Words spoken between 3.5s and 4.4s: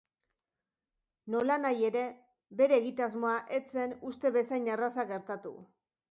ez zen uste